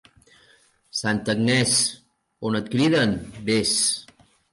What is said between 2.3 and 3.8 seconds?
on et criden, ves.